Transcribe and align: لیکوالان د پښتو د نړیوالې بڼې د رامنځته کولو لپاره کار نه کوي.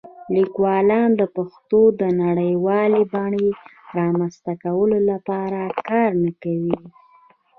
لیکوالان 0.35 1.09
د 1.19 1.23
پښتو 1.35 1.81
د 1.99 2.01
نړیوالې 2.23 3.03
بڼې 3.13 3.47
د 3.55 3.57
رامنځته 3.97 4.53
کولو 4.63 4.97
لپاره 5.11 5.59
کار 5.89 6.09
نه 6.23 6.31
کوي. 6.43 6.77